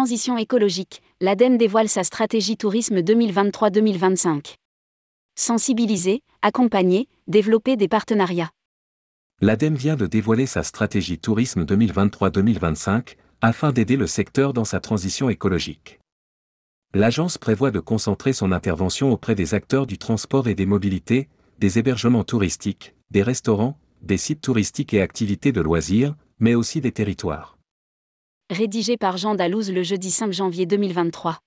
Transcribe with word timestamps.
transition 0.00 0.38
écologique, 0.38 1.02
l'ADEME 1.20 1.58
dévoile 1.58 1.90
sa 1.90 2.04
stratégie 2.04 2.56
tourisme 2.56 3.00
2023-2025. 3.00 4.54
Sensibiliser, 5.34 6.22
accompagner, 6.40 7.06
développer 7.26 7.76
des 7.76 7.86
partenariats. 7.86 8.48
L'ADEME 9.42 9.74
vient 9.74 9.96
de 9.96 10.06
dévoiler 10.06 10.46
sa 10.46 10.62
stratégie 10.62 11.18
tourisme 11.18 11.64
2023-2025 11.64 13.16
afin 13.42 13.72
d'aider 13.72 13.98
le 13.98 14.06
secteur 14.06 14.54
dans 14.54 14.64
sa 14.64 14.80
transition 14.80 15.28
écologique. 15.28 16.00
L'agence 16.94 17.36
prévoit 17.36 17.70
de 17.70 17.80
concentrer 17.80 18.32
son 18.32 18.52
intervention 18.52 19.12
auprès 19.12 19.34
des 19.34 19.52
acteurs 19.52 19.86
du 19.86 19.98
transport 19.98 20.48
et 20.48 20.54
des 20.54 20.64
mobilités, 20.64 21.28
des 21.58 21.78
hébergements 21.78 22.24
touristiques, 22.24 22.94
des 23.10 23.22
restaurants, 23.22 23.78
des 24.00 24.16
sites 24.16 24.40
touristiques 24.40 24.94
et 24.94 25.02
activités 25.02 25.52
de 25.52 25.60
loisirs, 25.60 26.16
mais 26.38 26.54
aussi 26.54 26.80
des 26.80 26.92
territoires. 26.92 27.59
Rédigé 28.50 28.96
par 28.96 29.16
Jean 29.16 29.36
Dalouse 29.36 29.70
le 29.70 29.84
jeudi 29.84 30.10
5 30.10 30.32
janvier 30.32 30.66
2023. 30.66 31.38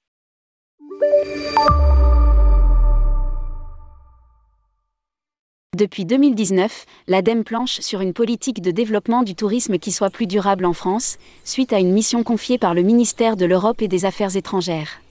Depuis 5.76 6.06
2019, 6.06 6.86
l'ADEME 7.08 7.44
planche 7.44 7.82
sur 7.82 8.00
une 8.00 8.14
politique 8.14 8.62
de 8.62 8.72
développement 8.72 9.24
du 9.24 9.36
tourisme 9.36 9.80
qui 9.80 9.92
soit 9.92 10.12
plus 10.12 10.28
durable 10.28 10.64
en 10.64 10.72
France, 10.72 11.18
suite 11.44 11.74
à 11.74 11.80
une 11.80 11.92
mission 11.92 12.24
confiée 12.24 12.58
par 12.58 12.74
le 12.74 12.84
ministère 12.84 13.36
de 13.36 13.46
l'Europe 13.46 13.82
et 13.82 13.90
des 13.90 14.06
Affaires 14.06 14.38
étrangères. 14.38 15.02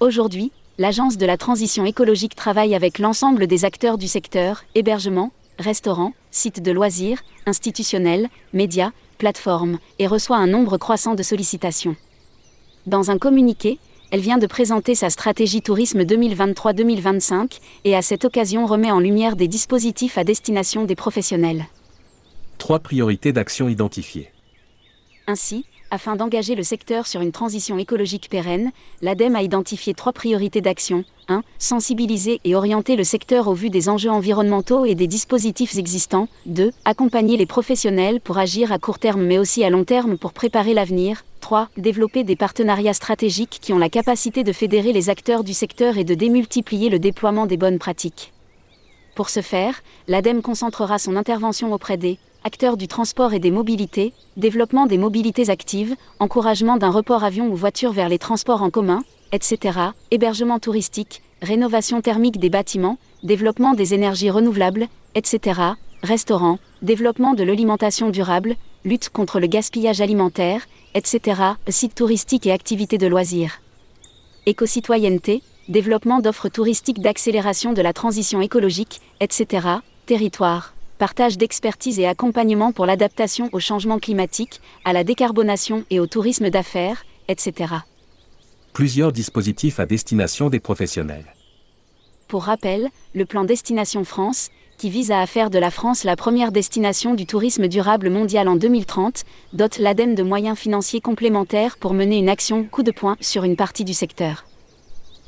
Aujourd'hui, 0.00 0.52
l'Agence 0.76 1.16
de 1.16 1.24
la 1.24 1.38
transition 1.38 1.86
écologique 1.86 2.34
travaille 2.34 2.74
avec 2.74 2.98
l'ensemble 2.98 3.46
des 3.46 3.64
acteurs 3.64 3.96
du 3.96 4.06
secteur, 4.06 4.64
hébergement, 4.74 5.32
restaurants, 5.58 6.12
sites 6.30 6.60
de 6.60 6.72
loisirs, 6.72 7.22
institutionnels, 7.46 8.28
médias, 8.52 8.90
plateformes, 9.16 9.78
et 9.98 10.06
reçoit 10.06 10.36
un 10.36 10.46
nombre 10.46 10.78
croissant 10.78 11.14
de 11.14 11.22
sollicitations. 11.22 11.96
Dans 12.86 13.10
un 13.10 13.18
communiqué, 13.18 13.78
elle 14.10 14.20
vient 14.20 14.38
de 14.38 14.46
présenter 14.46 14.94
sa 14.94 15.10
stratégie 15.10 15.62
tourisme 15.62 16.02
2023-2025 16.02 17.58
et 17.84 17.96
à 17.96 18.02
cette 18.02 18.24
occasion 18.24 18.64
remet 18.66 18.92
en 18.92 19.00
lumière 19.00 19.34
des 19.34 19.48
dispositifs 19.48 20.16
à 20.18 20.24
destination 20.24 20.84
des 20.84 20.94
professionnels. 20.94 21.66
Trois 22.58 22.78
priorités 22.78 23.32
d'action 23.32 23.68
identifiées. 23.68 24.30
Ainsi, 25.26 25.66
afin 25.96 26.14
d'engager 26.14 26.54
le 26.54 26.62
secteur 26.62 27.06
sur 27.06 27.22
une 27.22 27.32
transition 27.32 27.78
écologique 27.78 28.28
pérenne, 28.28 28.70
l'ADEME 29.00 29.34
a 29.34 29.40
identifié 29.40 29.94
trois 29.94 30.12
priorités 30.12 30.60
d'action. 30.60 31.06
1. 31.28 31.42
Sensibiliser 31.58 32.38
et 32.44 32.54
orienter 32.54 32.96
le 32.96 33.02
secteur 33.02 33.48
au 33.48 33.54
vu 33.54 33.70
des 33.70 33.88
enjeux 33.88 34.10
environnementaux 34.10 34.84
et 34.84 34.94
des 34.94 35.06
dispositifs 35.06 35.78
existants. 35.78 36.28
2. 36.44 36.70
Accompagner 36.84 37.38
les 37.38 37.46
professionnels 37.46 38.20
pour 38.20 38.36
agir 38.36 38.72
à 38.72 38.78
court 38.78 38.98
terme 38.98 39.22
mais 39.22 39.38
aussi 39.38 39.64
à 39.64 39.70
long 39.70 39.84
terme 39.84 40.18
pour 40.18 40.34
préparer 40.34 40.74
l'avenir. 40.74 41.24
3. 41.40 41.70
Développer 41.78 42.24
des 42.24 42.36
partenariats 42.36 42.92
stratégiques 42.92 43.58
qui 43.62 43.72
ont 43.72 43.78
la 43.78 43.88
capacité 43.88 44.44
de 44.44 44.52
fédérer 44.52 44.92
les 44.92 45.08
acteurs 45.08 45.44
du 45.44 45.54
secteur 45.54 45.96
et 45.96 46.04
de 46.04 46.14
démultiplier 46.14 46.90
le 46.90 46.98
déploiement 46.98 47.46
des 47.46 47.56
bonnes 47.56 47.78
pratiques. 47.78 48.34
Pour 49.16 49.30
ce 49.30 49.40
faire, 49.40 49.82
l'ADEME 50.08 50.42
concentrera 50.42 50.98
son 50.98 51.16
intervention 51.16 51.72
auprès 51.72 51.96
des 51.96 52.18
acteurs 52.44 52.76
du 52.76 52.86
transport 52.86 53.32
et 53.32 53.38
des 53.38 53.50
mobilités, 53.50 54.12
développement 54.36 54.84
des 54.84 54.98
mobilités 54.98 55.48
actives, 55.48 55.96
encouragement 56.20 56.76
d'un 56.76 56.90
report 56.90 57.24
avion 57.24 57.48
ou 57.48 57.56
voiture 57.56 57.92
vers 57.92 58.10
les 58.10 58.18
transports 58.18 58.60
en 58.60 58.68
commun, 58.68 59.02
etc., 59.32 59.78
hébergement 60.10 60.58
touristique, 60.58 61.22
rénovation 61.40 62.02
thermique 62.02 62.38
des 62.38 62.50
bâtiments, 62.50 62.98
développement 63.22 63.72
des 63.72 63.94
énergies 63.94 64.28
renouvelables, 64.28 64.86
etc., 65.14 65.60
restaurants, 66.02 66.58
développement 66.82 67.32
de 67.32 67.42
l'alimentation 67.42 68.10
durable, 68.10 68.54
lutte 68.84 69.08
contre 69.08 69.40
le 69.40 69.46
gaspillage 69.46 70.02
alimentaire, 70.02 70.66
etc., 70.94 71.40
sites 71.68 71.94
touristiques 71.94 72.46
et 72.46 72.52
activités 72.52 72.98
de 72.98 73.06
loisirs. 73.06 73.62
Éco-citoyenneté, 74.44 75.42
développement 75.68 76.20
d'offres 76.20 76.48
touristiques 76.48 77.00
d'accélération 77.00 77.72
de 77.72 77.82
la 77.82 77.92
transition 77.92 78.40
écologique, 78.40 79.00
etc., 79.20 79.68
territoire 80.06 80.72
partage 80.96 81.36
d'expertise 81.38 81.98
et 81.98 82.06
accompagnement 82.06 82.72
pour 82.72 82.86
l'adaptation 82.86 83.48
au 83.52 83.60
changement 83.60 83.98
climatique, 83.98 84.60
à 84.84 84.92
la 84.92 85.04
décarbonation 85.04 85.84
et 85.90 86.00
au 86.00 86.06
tourisme 86.06 86.50
d'affaires, 86.50 87.04
etc. 87.28 87.74
Plusieurs 88.72 89.12
dispositifs 89.12 89.80
à 89.80 89.86
destination 89.86 90.50
des 90.50 90.60
professionnels. 90.60 91.34
Pour 92.28 92.44
rappel, 92.44 92.88
le 93.14 93.24
plan 93.24 93.44
Destination 93.44 94.04
France, 94.04 94.50
qui 94.78 94.90
vise 94.90 95.10
à 95.10 95.24
faire 95.26 95.48
de 95.48 95.58
la 95.58 95.70
France 95.70 96.04
la 96.04 96.16
première 96.16 96.52
destination 96.52 97.14
du 97.14 97.24
tourisme 97.24 97.68
durable 97.68 98.10
mondial 98.10 98.48
en 98.48 98.56
2030, 98.56 99.24
dote 99.52 99.78
l'ADEME 99.78 100.14
de 100.14 100.22
moyens 100.22 100.58
financiers 100.58 101.00
complémentaires 101.00 101.78
pour 101.78 101.94
mener 101.94 102.18
une 102.18 102.28
action 102.28 102.64
coup 102.64 102.82
de 102.82 102.90
poing 102.90 103.16
sur 103.20 103.44
une 103.44 103.56
partie 103.56 103.84
du 103.84 103.94
secteur. 103.94 104.44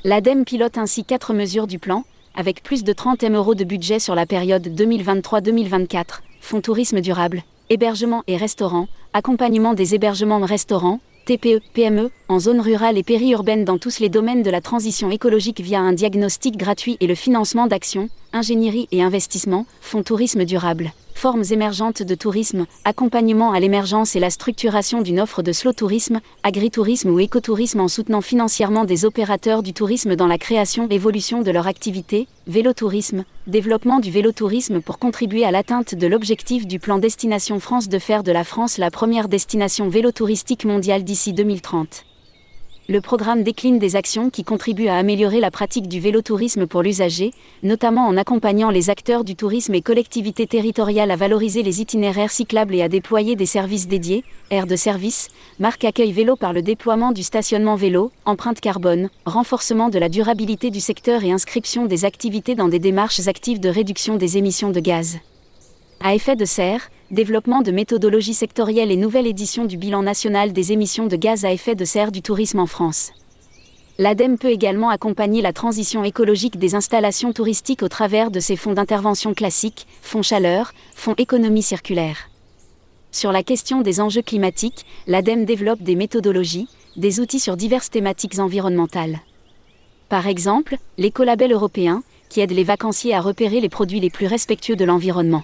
L'ADEME 0.05 0.45
pilote 0.45 0.79
ainsi 0.79 1.03
quatre 1.05 1.35
mesures 1.35 1.67
du 1.67 1.81
plan, 1.81 2.05
avec 2.37 2.63
plus 2.63 2.85
de 2.85 2.93
30 2.93 3.25
M 3.25 3.35
euros 3.35 3.57
de 3.57 3.65
budget 3.65 3.99
sur 3.99 4.15
la 4.15 4.27
période 4.27 4.69
2023-2024, 4.69 6.21
fonds 6.41 6.61
tourisme 6.61 7.01
durable, 7.01 7.43
hébergement 7.69 8.23
et 8.29 8.37
restaurant, 8.37 8.87
accompagnement 9.13 9.75
des 9.75 9.97
hébergements 9.97 10.39
restaurants, 10.39 11.01
TPE, 11.25 11.61
PME, 11.75 12.13
en 12.29 12.39
zone 12.39 12.61
rurale 12.61 12.97
et 12.97 13.03
périurbaine 13.03 13.65
dans 13.65 13.79
tous 13.79 13.99
les 13.99 14.09
domaines 14.09 14.45
de 14.45 14.51
la 14.51 14.61
transition 14.61 15.11
écologique 15.11 15.61
via 15.61 15.81
un 15.81 15.93
diagnostic 15.93 16.57
gratuit 16.57 16.97
et 17.01 17.09
le 17.09 17.17
financement 17.17 17.67
d'actions, 17.67 18.09
ingénierie 18.33 18.87
et 18.93 19.03
investissement, 19.03 19.67
fonds 19.81 20.05
tourisme 20.05 20.45
durable 20.45 20.93
formes 21.19 21.43
émergentes 21.51 22.03
de 22.03 22.15
tourisme, 22.15 22.65
accompagnement 22.85 23.53
à 23.53 23.61
l'émergence 23.61 24.15
et 24.15 24.21
la 24.21 24.31
structuration 24.31 25.03
d'une 25.03 25.21
offre 25.21 25.43
de 25.43 25.53
slow 25.53 25.73
tourisme, 25.73 26.21
agritourisme 26.45 27.11
ou 27.11 27.19
écotourisme 27.19 27.81
en 27.81 27.89
soutenant 27.89 28.21
financièrement 28.21 28.85
des 28.85 29.05
opérateurs 29.05 29.65
du 29.65 29.75
tourisme 29.75 30.15
dans 30.15 30.29
la 30.29 30.39
création 30.39 30.87
et 30.89 30.95
évolution 30.95 31.43
de 31.43 31.51
leur 31.51 31.67
activité, 31.67 32.29
vélotourisme, 32.47 33.25
développement 33.47 33.99
du 33.99 34.11
vélotourisme 34.11 34.81
pour 34.81 34.99
contribuer 34.99 35.45
à 35.45 35.51
l'atteinte 35.51 35.95
de 35.95 36.07
l'objectif 36.07 36.67
du 36.67 36.79
plan 36.79 36.99
Destination 36.99 37.59
France 37.59 37.89
de 37.89 37.99
faire 37.99 38.23
de 38.23 38.33
la 38.33 38.45
France 38.45 38.79
la 38.79 38.91
première 38.91 39.29
destination 39.29 39.89
vélotouristique 39.89 40.65
mondiale 40.65 41.03
d'ici 41.03 41.33
2030 41.33 42.08
le 42.91 43.03
programme 43.03 43.43
décline 43.43 43.79
des 43.79 43.97
actions 43.97 44.31
qui 44.31 44.45
contribuent 44.45 44.89
à 44.89 44.97
améliorer 44.97 45.41
la 45.41 45.51
pratique 45.51 45.89
du 45.89 46.01
vélotourisme 46.01 46.67
pour 46.67 46.83
l'usager, 46.83 47.35
notamment 47.63 48.07
en 48.07 48.17
accompagnant 48.17 48.71
les 48.71 48.89
acteurs 48.89 49.25
du 49.25 49.37
tourisme 49.37 49.75
et 49.75 49.83
collectivités 49.83 50.47
territoriales 50.47 51.11
à 51.11 51.17
valoriser 51.17 51.63
les 51.63 51.83
itinéraires 51.83 52.31
cyclables 52.31 52.75
et 52.75 52.81
à 52.81 52.89
déployer 52.89 53.37
des 53.37 53.45
services 53.45 53.89
dédiés, 53.89 54.25
aires 54.51 54.67
de 54.67 54.75
service, 54.75 55.29
marque 55.59 55.85
accueil 55.85 56.13
vélo 56.13 56.35
par 56.35 56.55
le 56.55 56.63
déploiement 56.63 57.13
du 57.13 57.23
stationnement 57.23 57.77
vélo, 57.77 58.11
empreinte 58.25 58.61
carbone, 58.61 59.11
renforcement 59.27 59.91
de 59.91 59.99
la 59.99 60.09
durabilité 60.09 60.71
du 60.71 60.81
secteur 60.81 61.25
et 61.25 61.31
inscription 61.31 61.85
des 61.85 62.07
activités 62.07 62.55
dans 62.55 62.69
des 62.69 62.79
démarches 62.79 63.29
actives 63.29 63.61
de 63.61 63.69
réduction 63.69 64.17
des 64.17 64.39
émissions 64.39 64.71
de 64.71 64.81
gaz. 64.81 65.19
À 66.03 66.15
effet 66.15 66.37
de 66.37 66.47
serre, 66.47 66.89
développement 67.11 67.63
de 67.63 67.71
méthodologies 67.71 68.35
sectorielles 68.35 68.91
et 68.91 68.97
nouvelle 68.97 69.27
édition 69.27 69.65
du 69.65 69.79
bilan 69.79 70.03
national 70.03 70.53
des 70.53 70.73
émissions 70.73 71.07
de 71.07 71.17
gaz 71.17 71.47
à 71.47 71.53
effet 71.53 71.75
de 71.75 71.87
serre 71.87 72.13
du 72.13 72.21
tourisme 72.21 72.61
en 72.61 72.67
France. 72.67 73.13
L'ADEME 73.97 74.39
peut 74.39 74.51
également 74.51 74.91
accompagner 74.91 75.41
la 75.41 75.55
transition 75.55 76.05
écologique 76.05 76.59
des 76.59 76.75
installations 76.75 77.33
touristiques 77.33 77.83
au 77.83 77.89
travers 77.89 78.31
de 78.31 78.41
ses 78.41 78.57
fonds 78.57 78.75
d'intervention 78.75 79.33
classiques, 79.33 79.87
fonds 80.03 80.23
chaleur, 80.23 80.73
fonds 80.95 81.15
économie 81.17 81.63
circulaire. 81.63 82.29
Sur 83.11 83.33
la 83.33 83.43
question 83.43 83.81
des 83.81 84.01
enjeux 84.01 84.23
climatiques, 84.23 84.85
l'ADEME 85.07 85.47
développe 85.47 85.81
des 85.81 85.97
méthodologies, 85.97 86.69
des 86.97 87.21
outils 87.21 87.41
sur 87.41 87.57
diverses 87.57 87.91
thématiques 87.91 88.39
environnementales. 88.39 89.21
Par 90.11 90.27
exemple, 90.27 90.77
l'écolabel 90.99 91.53
européen, 91.53 92.03
qui 92.29 92.41
aide 92.41 92.53
les 92.53 92.65
vacanciers 92.65 93.15
à 93.15 93.21
repérer 93.23 93.61
les 93.61 93.69
produits 93.71 94.01
les 94.01 94.11
plus 94.11 94.27
respectueux 94.27 94.77
de 94.77 94.85
l'environnement. 94.85 95.43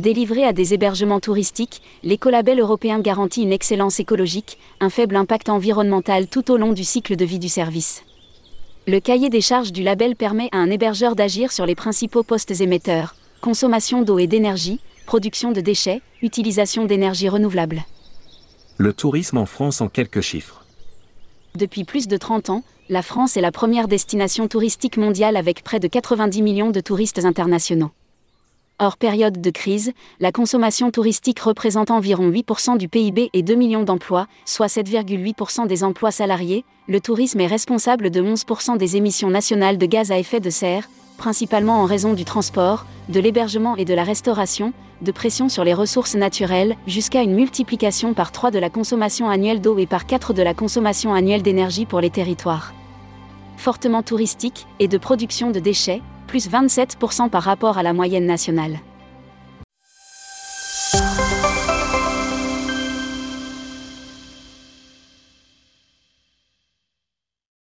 Délivré 0.00 0.44
à 0.44 0.52
des 0.52 0.74
hébergements 0.74 1.18
touristiques, 1.18 1.82
l'écolabel 2.04 2.60
européen 2.60 3.00
garantit 3.00 3.42
une 3.42 3.52
excellence 3.52 3.98
écologique, 3.98 4.58
un 4.78 4.90
faible 4.90 5.16
impact 5.16 5.48
environnemental 5.48 6.28
tout 6.28 6.52
au 6.52 6.56
long 6.56 6.72
du 6.72 6.84
cycle 6.84 7.16
de 7.16 7.24
vie 7.24 7.40
du 7.40 7.48
service. 7.48 8.04
Le 8.86 9.00
cahier 9.00 9.28
des 9.28 9.40
charges 9.40 9.72
du 9.72 9.82
label 9.82 10.14
permet 10.14 10.48
à 10.52 10.58
un 10.58 10.70
hébergeur 10.70 11.16
d'agir 11.16 11.50
sur 11.50 11.66
les 11.66 11.74
principaux 11.74 12.22
postes 12.22 12.60
émetteurs 12.60 13.16
consommation 13.40 14.02
d'eau 14.02 14.18
et 14.18 14.26
d'énergie, 14.26 14.80
production 15.06 15.52
de 15.52 15.60
déchets, 15.60 16.00
utilisation 16.22 16.84
d'énergie 16.84 17.28
renouvelable. 17.28 17.84
Le 18.76 18.92
tourisme 18.92 19.38
en 19.38 19.46
France 19.46 19.80
en 19.80 19.88
quelques 19.88 20.20
chiffres. 20.20 20.64
Depuis 21.54 21.84
plus 21.84 22.08
de 22.08 22.16
30 22.16 22.50
ans, 22.50 22.62
la 22.88 23.02
France 23.02 23.36
est 23.36 23.40
la 23.40 23.52
première 23.52 23.88
destination 23.88 24.48
touristique 24.48 24.96
mondiale 24.96 25.36
avec 25.36 25.62
près 25.62 25.80
de 25.80 25.88
90 25.88 26.42
millions 26.42 26.70
de 26.70 26.80
touristes 26.80 27.24
internationaux. 27.24 27.90
Hors 28.80 28.96
période 28.96 29.40
de 29.40 29.50
crise, 29.50 29.90
la 30.20 30.30
consommation 30.30 30.92
touristique 30.92 31.40
représente 31.40 31.90
environ 31.90 32.30
8% 32.30 32.78
du 32.78 32.88
PIB 32.88 33.28
et 33.32 33.42
2 33.42 33.56
millions 33.56 33.82
d'emplois, 33.82 34.28
soit 34.44 34.68
7,8% 34.68 35.66
des 35.66 35.82
emplois 35.82 36.12
salariés. 36.12 36.64
Le 36.86 37.00
tourisme 37.00 37.40
est 37.40 37.48
responsable 37.48 38.10
de 38.10 38.22
11% 38.22 38.76
des 38.76 38.96
émissions 38.96 39.30
nationales 39.30 39.78
de 39.78 39.86
gaz 39.86 40.12
à 40.12 40.18
effet 40.20 40.38
de 40.38 40.48
serre, 40.48 40.88
principalement 41.16 41.80
en 41.80 41.86
raison 41.86 42.12
du 42.12 42.24
transport, 42.24 42.86
de 43.08 43.18
l'hébergement 43.18 43.74
et 43.74 43.84
de 43.84 43.94
la 43.94 44.04
restauration, 44.04 44.72
de 45.02 45.10
pression 45.10 45.48
sur 45.48 45.64
les 45.64 45.74
ressources 45.74 46.14
naturelles, 46.14 46.76
jusqu'à 46.86 47.22
une 47.22 47.34
multiplication 47.34 48.14
par 48.14 48.30
3 48.30 48.52
de 48.52 48.60
la 48.60 48.70
consommation 48.70 49.28
annuelle 49.28 49.60
d'eau 49.60 49.76
et 49.78 49.86
par 49.86 50.06
4 50.06 50.34
de 50.34 50.42
la 50.42 50.54
consommation 50.54 51.12
annuelle 51.14 51.42
d'énergie 51.42 51.84
pour 51.84 52.00
les 52.00 52.10
territoires. 52.10 52.72
Fortement 53.56 54.04
touristique, 54.04 54.68
et 54.78 54.86
de 54.86 54.98
production 54.98 55.50
de 55.50 55.58
déchets, 55.58 56.00
plus 56.28 56.48
27% 56.48 57.28
par 57.30 57.42
rapport 57.42 57.78
à 57.78 57.82
la 57.82 57.92
moyenne 57.92 58.26
nationale. 58.26 58.78